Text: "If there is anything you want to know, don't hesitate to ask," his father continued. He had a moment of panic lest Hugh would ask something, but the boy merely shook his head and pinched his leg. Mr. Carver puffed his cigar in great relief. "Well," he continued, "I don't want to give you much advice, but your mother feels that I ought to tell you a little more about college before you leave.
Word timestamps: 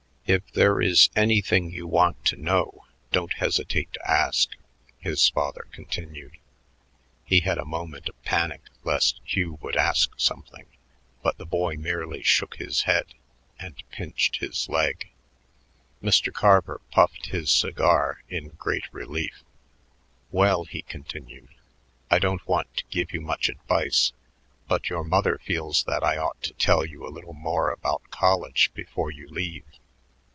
"If 0.27 0.49
there 0.53 0.79
is 0.81 1.09
anything 1.13 1.71
you 1.71 1.87
want 1.87 2.23
to 2.27 2.37
know, 2.37 2.85
don't 3.11 3.33
hesitate 3.33 3.91
to 3.91 4.09
ask," 4.09 4.55
his 4.99 5.27
father 5.27 5.67
continued. 5.73 6.37
He 7.25 7.41
had 7.41 7.57
a 7.57 7.65
moment 7.65 8.07
of 8.07 8.23
panic 8.23 8.61
lest 8.85 9.19
Hugh 9.25 9.57
would 9.61 9.75
ask 9.75 10.11
something, 10.15 10.67
but 11.21 11.37
the 11.37 11.45
boy 11.45 11.75
merely 11.75 12.23
shook 12.23 12.55
his 12.55 12.83
head 12.83 13.13
and 13.59 13.83
pinched 13.91 14.37
his 14.37 14.69
leg. 14.69 15.09
Mr. 16.01 16.31
Carver 16.31 16.79
puffed 16.91 17.25
his 17.25 17.51
cigar 17.51 18.23
in 18.29 18.49
great 18.51 18.85
relief. 18.93 19.43
"Well," 20.31 20.63
he 20.63 20.83
continued, 20.83 21.49
"I 22.09 22.19
don't 22.19 22.47
want 22.47 22.73
to 22.77 22.85
give 22.89 23.11
you 23.11 23.19
much 23.19 23.49
advice, 23.49 24.13
but 24.69 24.89
your 24.89 25.03
mother 25.03 25.39
feels 25.43 25.83
that 25.85 26.05
I 26.05 26.15
ought 26.15 26.41
to 26.43 26.53
tell 26.53 26.85
you 26.85 27.05
a 27.05 27.11
little 27.11 27.33
more 27.33 27.69
about 27.69 28.09
college 28.11 28.71
before 28.73 29.11
you 29.11 29.27
leave. 29.27 29.65